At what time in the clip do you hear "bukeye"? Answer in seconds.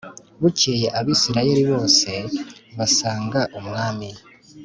0.41-0.87